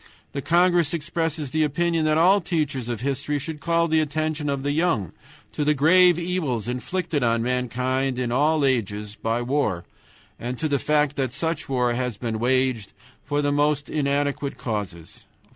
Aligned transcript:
The 0.31 0.41
congress 0.41 0.95
expresses 0.95 1.51
the 1.51 1.63
opinion 1.63 2.05
that 2.05 2.17
all 2.17 2.41
teachers 2.41 2.89
of 2.89 3.01
history 3.01 3.37
should 3.37 3.59
call 3.59 3.87
the 3.87 3.99
attention 3.99 4.49
of 4.49 4.63
the 4.63 4.71
young 4.71 5.11
to 5.51 5.63
the 5.63 5.75
grave 5.75 6.17
evils 6.17 6.67
inflicted 6.67 7.21
on 7.21 7.43
mankind 7.43 8.17
in 8.17 8.31
all 8.31 8.65
ages 8.65 9.13
by 9.13 9.43
war, 9.43 9.85
and 10.39 10.57
to 10.57 10.67
the 10.67 10.79
fact 10.79 11.17
that 11.17 11.33
such 11.33 11.69
war 11.69 11.93
has 11.93 12.17
been 12.17 12.39
waged 12.39 12.93
for 13.23 13.43
most 13.51 13.89
inadequate 13.91 14.57
causes. 14.57 15.25